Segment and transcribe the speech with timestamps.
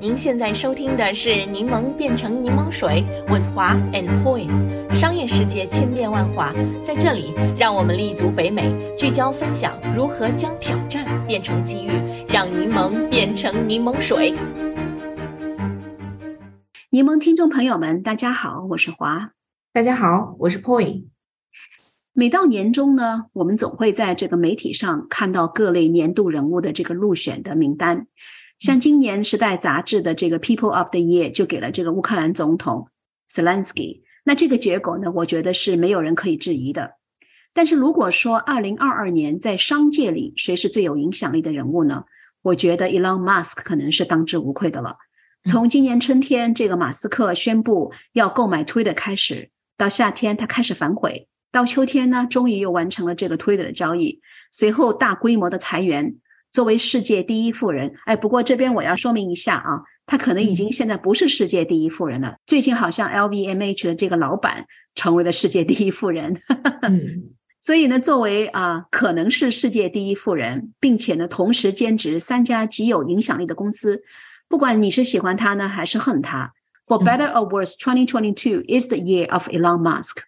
[0.00, 4.48] 您现在收听的是《柠檬变成柠檬水》，with 华 and Poi。
[4.94, 11.90] 商业世界千变万化，在这里，让我们立足北美，聚焦分享如何将挑战变成机遇，
[12.26, 14.34] 让柠檬变成柠檬水。
[16.88, 19.32] 柠檬听众朋友们，大家好，我是华。
[19.74, 21.04] 大家好，我是 Poi。
[22.14, 28.06] 每到年终呢，我们总会在这个媒体上看到各类年度人物的这个入选的名单。
[28.60, 32.88] 像今年《时代》杂志的这个 People of the Year 就给了这个乌克兰总统
[33.30, 34.02] Zelensky。
[34.22, 36.96] 那这个结果呢，我觉得是没有人可以质疑的。
[37.54, 42.04] 但是如果说2022年在商界里谁是最有影响力的人物呢？
[42.42, 44.96] 我觉得 Elon Musk 可能是当之无愧的了。
[45.44, 51.28] 从今年春天这个马斯克宣布要购买 Twitter 开始，到夏天他开始反悔。
[51.50, 54.20] 到秋天呢，终于又完成了这个推的的交易，
[54.52, 56.16] 随后大规模的裁员。
[56.52, 62.36] 作为世界第一富人，哎，不过这边我要说明一下啊，他可能已经现在不是世界第一富人了。
[62.46, 66.36] 最近好像 LVMH 的这个老板成为了世界第一富人。
[66.82, 74.02] 嗯，所以呢，作为啊，可能是世界第一富人，并且呢，同时兼职三家极有影响力的公司，
[74.48, 76.52] 不管你是喜欢他呢，还是恨他
[76.84, 80.22] ，For better or worse，twenty twenty two is the year of Elon Musk。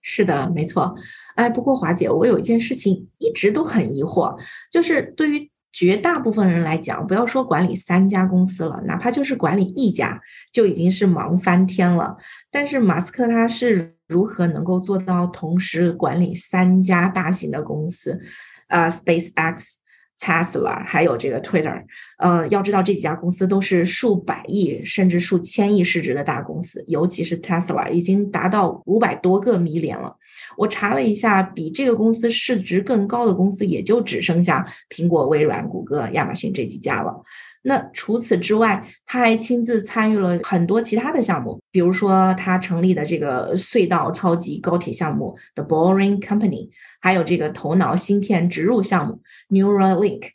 [0.00, 0.94] 是的，没错。
[1.38, 4.36] 哎，不过华姐，我有一件事情一直都很疑惑，
[4.72, 10.20] 就是对于绝大部分人来讲，不要说管理三家公司了，哪怕就是管理一家，
[10.52, 12.16] 就已经是忙翻天了。
[12.50, 18.20] 但是马斯克他是如何能够做到同时管理三家大型的公司？
[18.66, 19.76] 啊，SpaceX。
[20.18, 21.82] Tesla 还有这个 Twitter，
[22.18, 30.16] 呃，要知道这几家公司都是数百亿甚至数千亿市值的大公司，尤其是 Tesla 已经达到五百多个迷连了。
[30.56, 37.22] 我查了一下，比这个公司市值更高的公司也就只剩下苹果、微软、谷歌、亚马逊这几家了。
[37.62, 50.30] 那除此之外，他还亲自参与了很多其他的项目，比如说他成立的这个隧道超级高铁项目 The Boring Company，还有这个头脑芯片植入项目 Neuralink。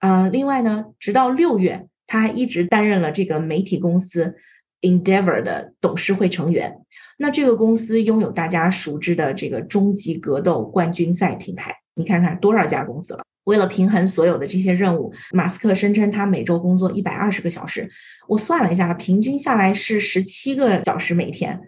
[0.00, 4.36] 呃，另外呢，直到六月，他还一直担任了这个媒体公司
[4.80, 6.78] Endeavor 的董事会成员。
[7.18, 13.24] 那这个公司拥有大家熟知的这个终极格斗冠军赛品牌，你看看多少家公司了。
[13.48, 17.90] 为了平衡所有的这些任务，马斯克声称他每周工作一百二十个小时。
[18.28, 21.58] 我算了一下，平均下来是十七个小时每天。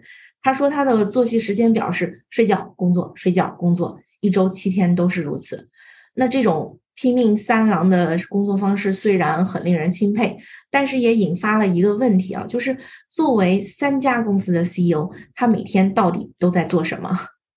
[0.43, 5.69] 他说他的作息时间表是睡觉、工作、睡觉、工作，一周七天都是如此。
[6.13, 10.37] 那这种拼命三郎的工作方式虽然很令人钦佩，
[10.69, 12.77] 但是也引发了一个问题啊，就是
[13.09, 17.09] 作为三家公司的 CEO，他每天到底都在做什么？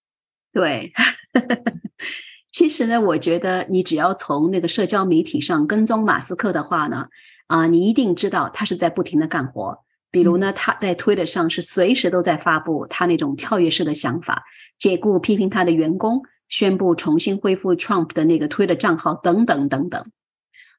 [0.50, 0.92] 对。
[2.54, 7.08] 其实呢，我觉得你只要从那个社交媒体上跟踪马斯克的话呢，
[7.48, 9.76] 啊，你一定知道他是在不停的干活。
[10.12, 14.44] 比如呢，他在推特上是随时都在发布他那种跳跃式的想法，
[14.78, 20.06] 解雇批评他的员工，宣布重新恢复 Trump 的那个推的账号等等等等。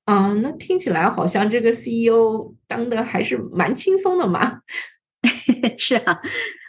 [0.06, 4.62] 嗯，那听起来好像这个 CEO 当的还是蛮轻松的嘛。
[5.78, 6.22] 是啊。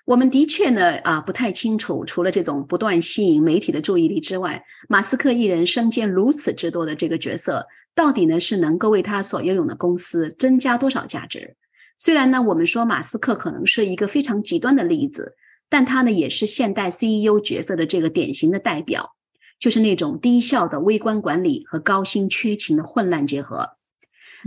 [0.07, 11.57] 我们的确呢，啊，不太清楚，除了这种不断吸引媒体的注意力之外，马斯克一人身兼如此之多的这个角色，到底呢是能够为他所拥有的公司增加多少价值？
[11.99, 15.35] 虽然呢，我们说马斯克可能是一个非常极端的例子，
[15.69, 19.17] 但他呢也是现代 CEO 角色的这个典型的代表，
[19.59, 23.71] 就是那种低效的微观管理和高薪缺勤的混乱结合。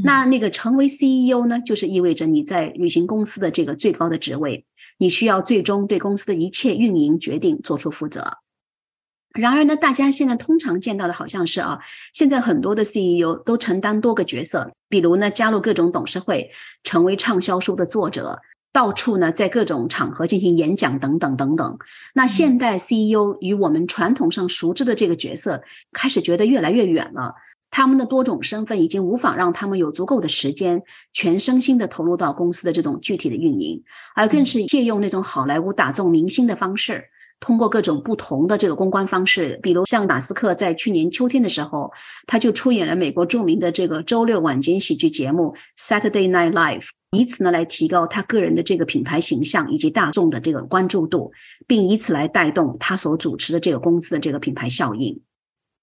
[0.05, 4.65] 那那个成为 CEO 呢，就是意味着你在履行公司的这个最高的职位。
[4.99, 8.37] 你需要最终对公司的一切运营决定做出负责。
[9.33, 11.79] 然而呢，大家现在通常见到的好像是啊，
[12.13, 16.51] 现在很多的 CEO 都承担多个角色，比如呢，加入各种董事会，
[16.83, 18.41] 成为畅销书的作者，
[18.73, 21.77] 到处呢在各种场合进行演讲等等等等。
[22.15, 25.61] 那现代 CEO 与我们传统上熟知的这个角色
[25.93, 27.35] 开始觉得越来越远了。
[27.71, 30.81] 他们的多种身份已经无法让他们有足够的时间
[31.13, 33.83] 全身心的投入到公司的这种具体的运营，
[34.15, 37.03] 而更是借用那种好莱坞打中明星的方式，
[37.39, 41.91] 通过各种不同的这个公关方式，比如像马斯克在去年秋天的时候，
[42.27, 51.31] 他就出演了美国著名的这个周六晚间喜剧节目 Saturday Night Live，以此呢来提高他个人的这个品牌形象以及大众的这个关注度，
[51.67, 55.21] 并以此来带动他所主持的这个公司的这个品牌效应。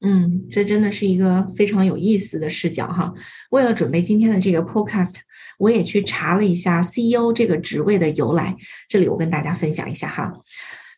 [0.00, 3.12] 嗯，这真的是一个非常有意思的视角哈。
[3.50, 5.14] 为了准备今天的这个 podcast，
[5.58, 8.54] 我也去查了一下 CEO 这个职位的由来。
[8.88, 10.32] 这里我跟大家分享一下哈。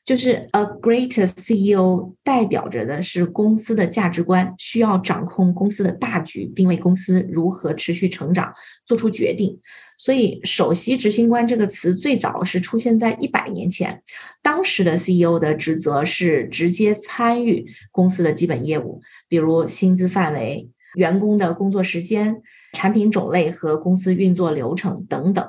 [0.05, 8.53] 就是 a great CEO 代表着的是公司的价值观，需要掌控公司的大局，并为公司如何持续成长
[8.87, 9.61] 做出决定。
[9.99, 14.03] 所以，首席执行官这个词最早是出现在一百年前，
[14.43, 22.43] 当时的 CEO 的职责是直接参与公司的基本业务，比如薪资范围、员工的工作时间、
[22.73, 25.49] 产品种类和公司运作流程等等。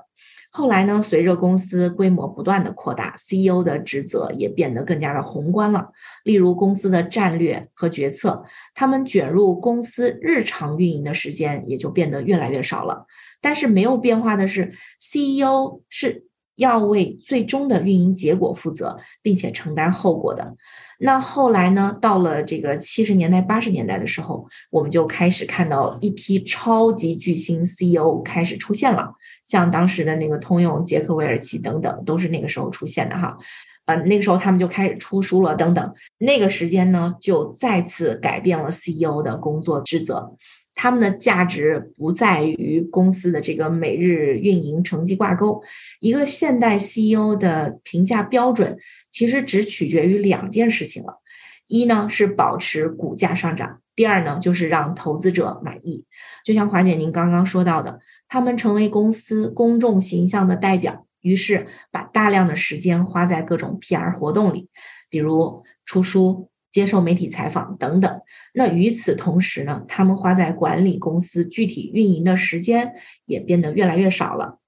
[0.51, 5.91] 后来呢，随着公司规模不断的扩大，CEO 的职责也变得更加的宏观了。
[6.23, 8.43] 例如，公司的战略和决策，
[8.73, 13.05] 他们卷入公司日常运营的时间也就变得越来越少了。
[13.41, 16.25] 但是没有变化的是，CEO 是
[16.55, 20.55] 要为最终的运营结果负责，并且承担后果的。
[21.01, 21.97] 那后来呢？
[22.01, 29.13] 到了这个七十年代、八十年代的时候，我们就开始看到一批超级巨星 CEO 开始出现了，
[29.45, 33.37] 像当时的那个通用杰克韦尔奇等等，都是那个时候出现的哈。
[33.85, 35.93] 呃，那个时候他们就开始出书了等等。
[36.17, 40.35] 那个时间呢，就再次改变了 CEO 的工作职责。
[40.81, 45.61] 他们的价值不在于公司的这个每日运营成绩挂钩。
[45.99, 48.77] 一个现代 CEO 的评价标准
[49.11, 51.19] 其实只取决于两件事情了：
[51.67, 56.05] 一呢是保持股价上涨，第二呢就是让投资者满意。
[56.45, 57.99] 就像华姐您刚刚说到的，
[58.29, 64.69] 他们成为公司公众形象的代表，于是把大量的时间花在各种 PR 活动里，
[65.09, 66.49] 比如出书。
[66.71, 68.21] 接受媒体采访等等，
[68.53, 72.93] 那与此同时呢，他们花在管理公司具体运营的时间
[73.25, 74.59] 也变得越来越少了。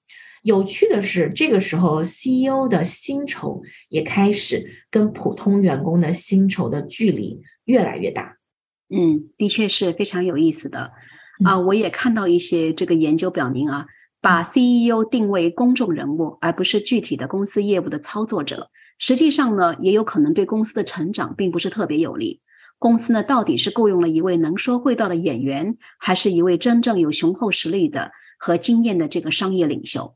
[0.43, 8.37] 有趣的是，这个时候 CEO 的薪酬也开始跟普通员工的薪酬的距离越来越大。
[8.89, 10.91] 嗯，的确是非常有意思的
[11.45, 11.59] 啊！
[11.59, 13.85] 我也看到一些这个研究表明啊，
[14.19, 18.71] 把 CEO 定位公众人物，而不是具体的公司业务的操作者。
[19.01, 22.39] 实际上呢，也有可能对公司的成长并不是特别有利。
[22.77, 30.15] 公司呢，到底是雇佣了一位能说会道的演员，还是一位真正有雄厚实力的和经验的这个商业领袖？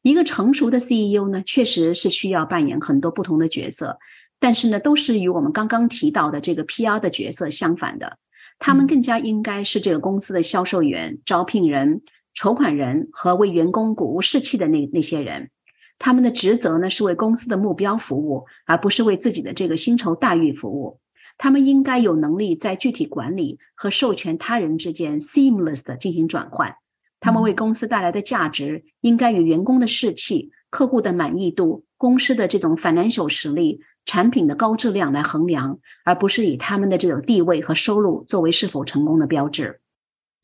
[0.00, 3.98] 一个成熟的 CEO 呢，确实是需要扮演很多不同的角色，
[4.40, 8.16] 但是呢，都是与我们刚刚提到的这个 PR 的角色相反的。
[8.58, 12.00] 他们更加应该是这个公司的销售员、招聘人、
[12.32, 15.50] 筹款人和为员工鼓舞士气的那那些人。
[15.98, 21.00] 他们的职责呢是为公司的目标服务，而不是为自己的这个薪酬待遇服务。
[21.36, 26.76] 他们应该有能力在具体管理和授权他人之间 seamless 的进行转换。
[27.18, 39.80] 他们为公司带来的价值应该与员工的士气、客户的满意度、公司的这种 financial 实力、产品的高质量来衡量，而不是以他们的这种地位和收入作为是否成功的标志。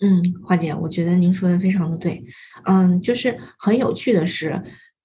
[0.00, 2.24] 嗯，华姐，我觉得您说的非常的对。
[2.64, 4.60] 嗯，就是很有趣的是。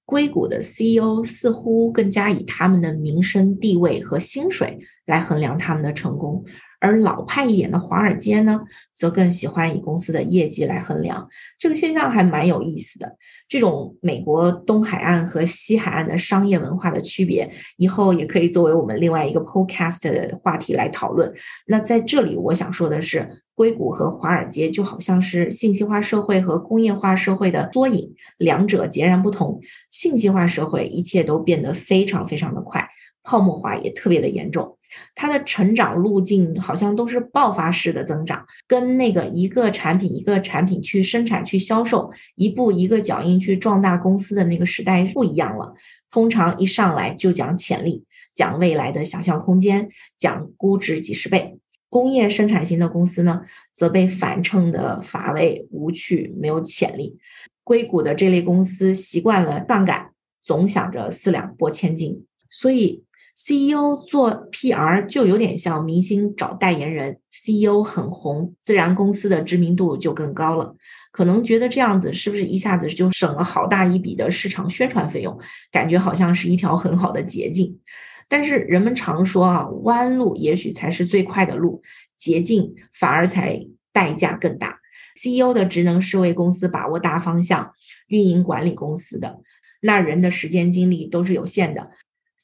[0.06, 6.46] 硅谷的 CEO 似乎更加以他们的名声、地位和薪水来衡量他们的成功，
[6.86, 8.62] 而老派一点的华尔街呢，
[8.94, 11.28] 则更喜欢以公司的业绩来衡量。
[11.58, 13.18] 这个现象还蛮有意思的。
[13.50, 21.34] 这种美国东海岸和西海岸的商业文化的区别，以后也可以作为我们另外一个 Podcast 的话题来讨论。
[21.68, 23.42] 那在这里，我想说的是。
[23.56, 29.62] 硅谷和华尔街就好像是信息化社会和工业化社会的缩影，两者截然不同。
[29.90, 32.86] 信息化社会一切都变得非常非常的快，
[33.24, 34.78] 泡沫化也特别的严重。
[35.15, 45.73] 它的成长路径好像都是爆发式的增长，跟那个一个产品一个产品去生产去销售，一步一个脚印去壮大公司的那个时代不一样了。
[46.11, 51.57] 通常一上来就讲潜力，讲未来的想象空间，讲估值几十倍。
[51.90, 57.18] 工业生产型的公司呢，则被反衬的乏味无趣，没有潜力。
[57.64, 60.09] 硅谷的这类公司习惯了杠杆，
[60.42, 63.05] 总想着四两拨千斤，所以
[63.37, 67.19] CEO 做 PR 就有点像明星找代言人。
[67.31, 70.75] CEO 很红，自然公司的知名度就更高了。
[71.11, 75.37] 可能觉得这样子是不是一下子就省了好大一笔的市场宣传费用？
[75.71, 77.77] 感觉好像是一条很好的捷径。
[78.27, 81.83] 但是人们常说啊，弯路也许才是最快的路，
[82.18, 84.80] 捷径反而才代价更大。
[85.15, 87.71] CEO 的职能是为公司把握大方向、
[88.07, 89.39] 运营管理公司的，
[89.81, 91.92] 那人的时间精力都是有限的。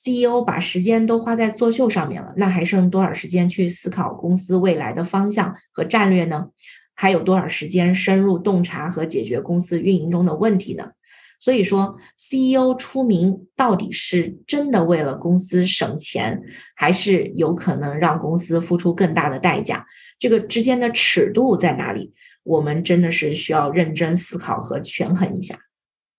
[0.03, 6.47] CEO 把时间都花在作秀上面了，那还剩多少时间去思考公司未来的方向和战略呢？
[6.95, 10.91] 还有多少时间深入洞察和解决公司运营中的问题呢？
[11.39, 16.41] 所以说，CEO 出名到底是真的为了公司省钱，
[16.75, 19.85] 还是有可能让公司付出更大的代价？
[20.19, 22.13] 这个之间的尺度在哪里？
[22.43, 25.59] 我们真的是需要认真思考和权衡一下。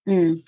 [0.06, 0.42] 嗯，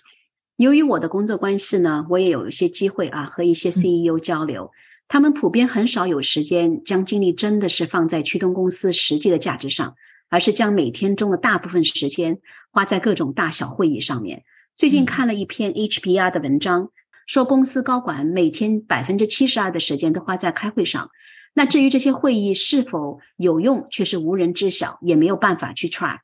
[0.56, 4.70] 由于我的工作关系呢，我也有一些机会啊，和一些 CEO 交流。
[5.08, 9.96] 他们普遍很少有时间将精力真的是放在驱动公司实际的价值上，
[10.30, 12.38] 而是将每天中的大部分时间
[12.70, 14.44] 花在各种大小会议上面。
[14.76, 16.90] 最近看了一篇 HBR 的文章，
[17.26, 21.11] 说公司高管每天百分之七十二的时间都花在开会上。
[21.54, 26.20] 那至于这些会议是否有用，却是无人知晓，也没有办法去 track。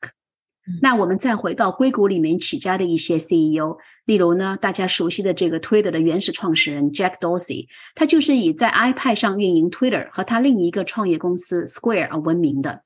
[0.81, 7.65] 那我们再回到硅谷里面起家的一些 CEO，例如呢，大家熟悉的这个 Twitter 的原始创始人 Jack Dorsey，
[7.95, 12.83] 他就是以在 iPad 上运营 Twitter 和他另一个创业公司 Square 而闻名的。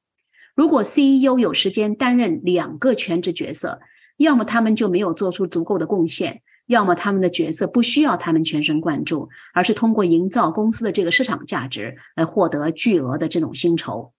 [0.56, 3.82] 如果 CEO 有时间担任两个全职角色，
[4.16, 14.14] 要么他们就没有做出足够的贡献，要么他们的角色不需要他们全神贯注，而是通过营造公司的这个市场价值来获得巨额的这种薪酬。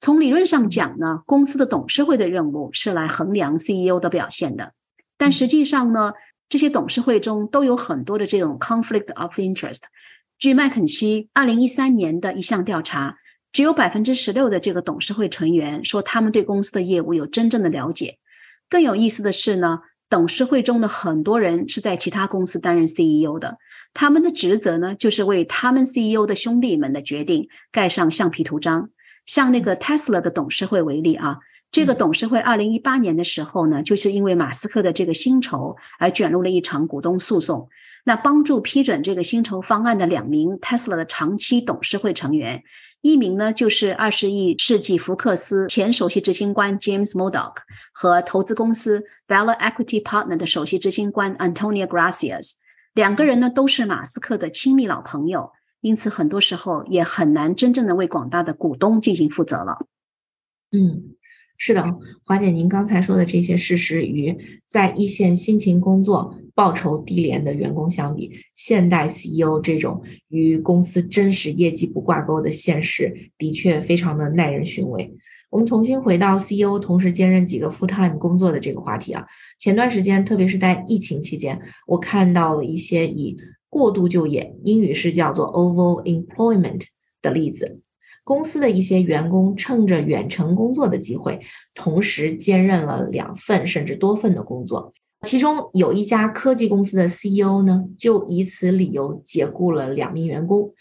[0.00, 4.72] 从理论上讲呢，公司的董事会的任务是来衡量 CEO 的表现的，
[5.16, 6.12] 但实际上呢，
[6.48, 9.82] 这些董事会中都有很多的这种 conflict of interest。
[10.38, 13.16] 据麦肯锡二零一三年的一项调查，
[13.52, 18.18] 只有百分之十六的这个董事会成员说他们对公司的业务有真正的了解。
[18.68, 23.58] 更有意思的是呢，董事会中的很多人是在其他公司担任 CEO 的，
[23.92, 28.90] 他们的职责呢就是为他们 CEO 的兄弟们的决定盖上橡皮图章。
[29.28, 31.36] 像那个 Tesla 的董事会为例啊，
[31.70, 37.68] 这个董事会二零一八年的时候呢，就是因为马斯克的这个薪酬而卷入了一场股东诉讼。
[38.04, 42.62] 那帮助批准这个薪酬方案的两名 Tesla 的长期董事会成员，
[43.02, 47.56] 一名呢就是二十亿世纪福克斯前首席执行官 James Murdoch
[47.92, 52.52] 和投资公司 Bella Equity Partner 的首席执行官 Antonia Gracias，
[52.94, 55.50] 两个人呢都是马斯克的亲密老朋友。
[55.80, 59.86] 因此，很多时候也很难真正的为广大的股东进行负责了。
[60.72, 61.14] 嗯，
[61.56, 61.84] 是的，
[62.24, 64.36] 华姐，您刚才说的这些事实，与
[64.68, 75.14] 在一线辛勤工作、报酬低廉的员工相比，现代 CEO 这种与公司真实业绩不挂钩的现实，的确非常的耐人寻味。
[75.50, 79.26] 我们重新回到 CEO 同时兼任几个 full time 工作的这个话题啊，
[79.58, 83.34] 前段时间，特别是在疫情期间，我看到了一些以
[83.68, 86.86] 过度就业，英语是叫做 over employment
[87.20, 87.80] 的例子。
[88.24, 91.40] 公司的一些员工趁着远程工作的机会，
[91.74, 94.92] 同时兼任了两份甚至多份的工作。
[95.22, 100.74] 其中有一家科技公司的 CEO 呢，就以此理由解雇了两名员工。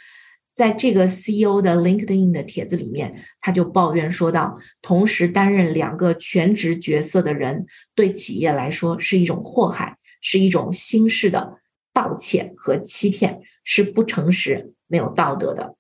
[0.54, 7.66] 在这个 CEO 的 LinkedIn 的帖子里面，他就抱怨说道：同时担任两个全职角色的人，
[7.96, 11.60] 对企业来说是一种祸害，是一种新式的。
[11.98, 15.76] 盗窃和欺骗是不诚实、没有道德的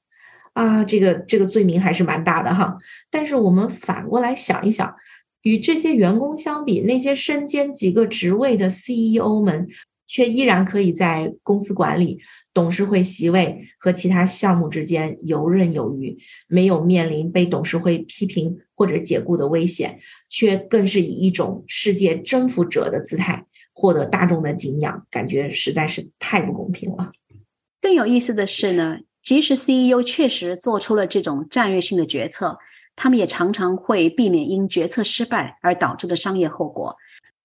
[0.53, 0.83] 啊！
[0.83, 2.75] 这个这个罪名还是蛮大的哈。
[3.11, 4.95] 但是我们反过来想一想，
[5.43, 9.67] 与这些员工相比，那些身兼几个职位的 CEO 们，
[10.07, 12.19] 却依然可以在公司管理、
[12.51, 19.99] 董事会席位和其他项目之间游刃有余，没有面临被董事会批评或者解雇的危险，
[20.31, 23.45] 却更是以一种世界征服者的姿态。
[23.79, 27.11] 获得大众的敬仰，感觉实在是太不公平了。
[27.79, 32.57] 更有意思的是呢，即使 CEO 确实做出了这种战略性的决策，
[32.95, 36.95] 他们也常常会避免因决策失败而导致的商业后果。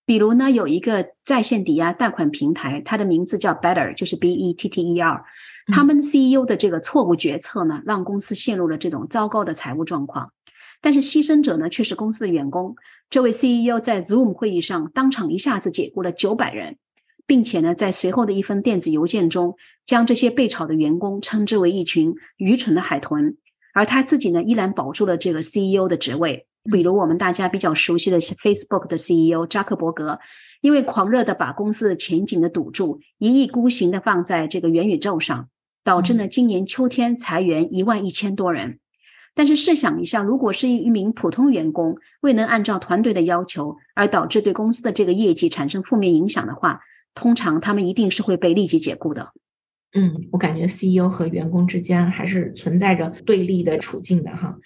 [0.06, 5.22] 比如呢，有一个在线抵押贷款平台，它的名字叫 Better，就是 B E T T E R。
[5.66, 10.32] 他们 CEO 的这个错误决策呢，让公司陷入了这种糟糕的财务状况。
[10.80, 12.74] 但是牺牲者呢，却是公司的员工。
[13.12, 16.78] 这位 CEO 在 Zoom 会议上当场一下子解雇了九百人，
[17.26, 19.54] 并且呢，在随后的一封电子邮件中，
[19.84, 23.36] 将这些被炒的员工称之为一群愚蠢的海豚。
[23.74, 26.46] 而他自己呢，依然保住了这个 CEO 的职位。
[26.72, 30.18] 比如我们大家比较熟悉的 Facebook 的 CEO 扎克伯格，
[30.62, 35.50] 因为狂热的把公司的前景的赌注一意孤行的放在这个元宇宙上，
[35.84, 38.78] 导致呢今年秋天裁员一万一千多人。
[39.34, 46.80] 但是试想一下，如果是一名普通员工未能按照团队的要求，而导致对公司的这个业绩产生负面影响的话，
[47.14, 49.32] 通常他们一定是会被立即解雇的。
[49.94, 54.56] 嗯，我感觉 CEO 和员工之间还是存在着对立的处境的哈。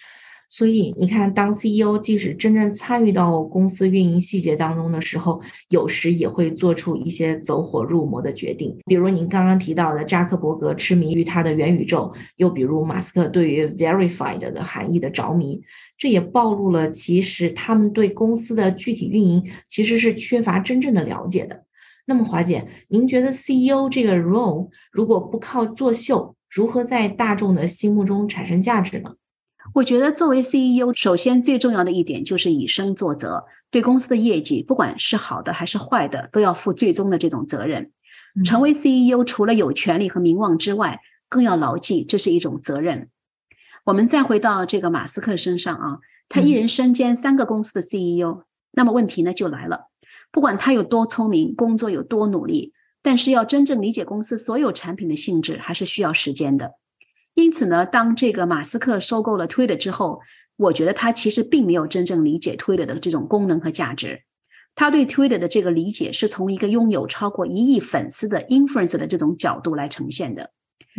[0.49, 8.77] 所以你看，当 CEO 即使真正参与到公司运营细节当中的时候，有时也会做出一些走火入魔的决定。
[8.85, 15.61] 比如您刚刚提到的扎克伯格痴迷于他的元宇宙，又比如马斯克对于 verified 的含义的着迷，
[15.97, 21.65] 这也暴露了其实他们对公司的具体运营其实是缺乏真正的了解的。
[22.05, 29.15] 那么华姐，您觉得 CEO 这个 role 如果不靠作秀，如何在大众的心目中产生价值呢？
[29.73, 37.91] 我觉得作为 CEO，首先最重要的一点就是以身作则，对公司的业绩，不管是好的还是坏的，都要负最终的这种责任。
[38.45, 43.09] 成为 CEO，除了有权利和名望之外，更要牢记这是一种责任。
[43.85, 49.87] 我们再回到这个马斯克身上啊，他一人身兼三个公司的 CEO，那么问题呢就来了，
[50.31, 56.73] 不管他有多聪明，工作有多努力，但是要真正理解公司所有产品的性质，还是需要时间的。
[57.37, 60.21] 因此呢，当这个马斯克收购了 Twitter 之后，
[60.55, 64.23] 我觉得他其实并没有真正理解 Twitter 的这种功能和价值。
[64.73, 70.49] 他对 Twitter 的这个理解是从一个拥有超过一亿粉丝的 influencer 的这种角度来呈现的。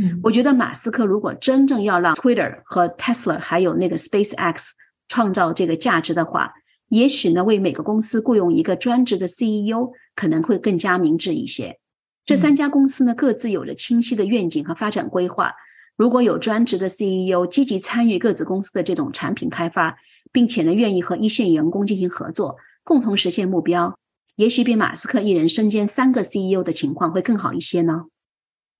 [0.01, 4.69] 嗯，我觉得马斯克如果真正要让 Twitter 和 Tesla 还有那个 SpaceX
[5.09, 6.53] 创造这个价值的话，
[6.91, 11.81] 也许呢，为每个公司雇佣一个专职的 CEO 可能会更加明智一些。
[12.25, 15.53] 这三家公司呢，各自有着清晰的愿景和发展规划。
[15.99, 19.99] 如果有专职的 CEO 积极参与各自公司的这种产品开发，
[20.33, 23.99] 并且呢愿意和一线员工进行合作，共同实现目标，
[24.37, 28.05] 也许比马斯克一人身兼三个 CEO 的情况会更好一些呢。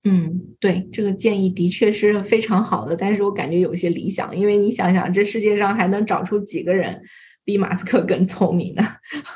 [0.05, 7.01] 嗯，对，这个建议的确是非常好的，但是我感觉有些理想，因为你想想，这世界上还能找出几个人？
[7.49, 8.83] 比马斯克更聪明呢？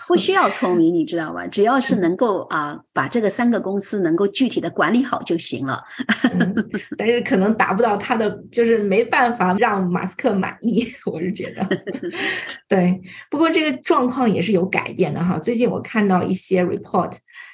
[0.08, 1.48] 不需要聪明，你知道吗？
[1.48, 5.82] 只要是能够啊，把这个三个公司能够具体的管理好就行了。
[6.96, 10.86] 但是可能达不到他的，就是没办法让马斯克满意。
[11.08, 11.68] 我是觉得，
[12.70, 13.02] 对。
[13.32, 15.40] 不过这个状况也是有改变的哈。
[15.40, 17.14] 最近我看到一些 report，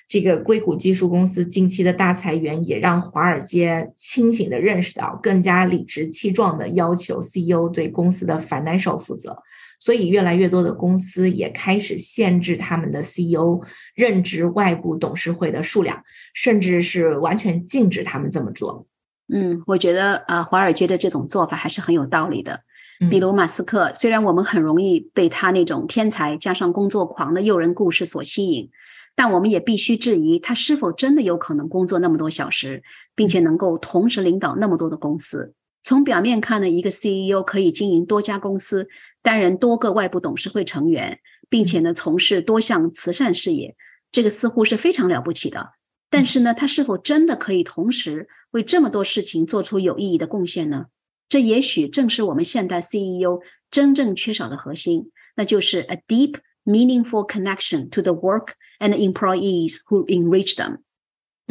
[0.09, 9.41] 这个硅谷技术公司近期的大裁员，也让华尔街清醒的认识到，更加理直气壮的要求 CEO 对公司的 financial 负责。
[9.79, 13.61] 所以，越来越多的公司也开始限制他们的 CEO
[13.95, 18.85] 任职外部董事会的数量，甚至是完全禁止他们这么做。
[19.31, 22.61] 嗯，我觉得啊，华尔街的这种做法还是很有道理的。
[23.09, 28.69] 比如马斯克，虽然我们很容易被他那种天才加上工作狂的诱人故事所吸引，
[29.15, 32.83] 但我们也必须质疑他是否真的有可能工作那么多小时，
[33.15, 35.53] 并且能够同时领导那么多的公司。
[35.83, 38.87] 从表面看呢，一个 CEO 可以经营多家公司，
[39.21, 41.19] 担任多个外部董事会成员，
[41.49, 43.75] 并且呢从事多项慈善事业，
[44.11, 45.71] 这个似乎是非常了不起的。
[46.11, 50.87] 但是呢，他是否真的可以同时为这么多事情做出有意义的贡献呢？
[51.27, 60.79] 这也许正是我们现代 CEO 真正缺少的核心，那就是 a deep, meaningful connection to the work and employees who enrich them.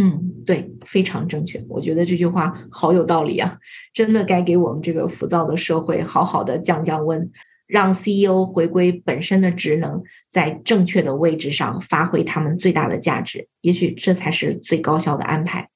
[0.01, 1.61] 嗯，对，非常正确。
[1.69, 3.59] 我觉得这句话好有道理啊！
[3.93, 7.29] 真的该给我们这个浮躁的社会好好的降降温，
[7.67, 13.49] 让 CEO 回归本身的职能，在正确的位置上发挥他们最大的价值。
[13.61, 15.69] 也许这才是最高效的安排。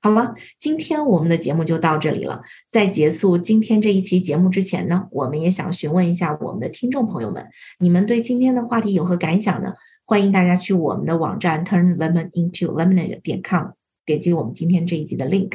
[0.00, 2.42] 好了，今天我们的节目就到这里了。
[2.70, 7.44] 在结束今天这一期节目之前呢，我们也想询问一下我们的听众朋友们，
[7.80, 9.72] 你们对今天的话题有何感想呢？
[10.06, 13.68] 欢迎大家去我们的网站 turn lemon into lemonade 点 com，
[14.04, 15.52] 点击我们今天这一集的 link。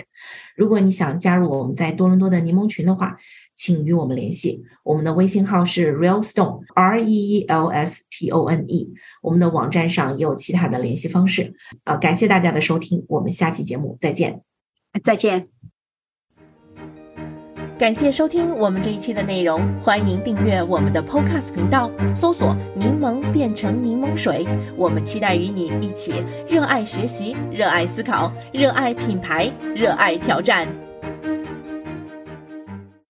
[0.56, 3.18] 如果你想加入我们在多伦多的柠檬群的话，
[3.56, 4.64] 请与我们联系。
[4.84, 8.92] 我们的微信号是 real stone r e e l s t o n e。
[9.22, 11.54] 我们的网站上也有其他的联系方式。
[11.84, 14.42] 啊，感谢大家的收听，我们下期节目再见。
[15.04, 15.50] 再见。
[17.80, 24.46] 感谢收听我们这一期的内容，欢迎订阅我们的 Podcast 频道，搜索“柠檬变成柠檬水”。
[24.76, 26.16] 我们期待与你一起
[26.46, 30.68] 热爱学习、热爱思考、热爱品牌、热爱挑战。